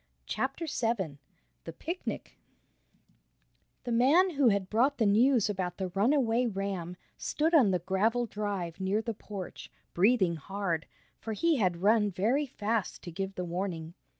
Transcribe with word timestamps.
CHAPTER 0.25 0.65
VII 0.65 1.19
THE 1.65 1.73
PICNIC 1.73 2.35
The 3.83 3.91
man 3.91 4.31
who 4.31 4.47
had 4.47 4.67
brought 4.67 4.97
the 4.97 5.05
news 5.05 5.47
about 5.47 5.77
the 5.77 5.89
runaway 5.89 6.47
ram, 6.47 6.97
stood 7.19 7.53
on 7.53 7.69
the 7.69 7.77
gravel 7.77 8.25
drive 8.25 8.79
near 8.79 9.03
the 9.03 9.13
porch, 9.13 9.69
breathing 9.93 10.37
hard, 10.37 10.87
for 11.19 11.33
he 11.33 11.57
had 11.57 11.83
run 11.83 12.09
very 12.09 12.47
fast 12.47 13.03
to 13.03 13.11
give 13.11 13.35
the 13.35 13.45
warning. 13.45 13.93